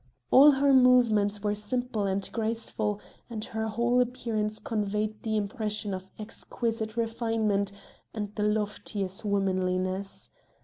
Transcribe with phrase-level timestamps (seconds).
[0.31, 6.09] All her movements were simple and graceful and her whole appearance conveyed the impression of
[6.17, 7.71] exquisite refinement
[8.11, 10.31] and the loftiest womanliness.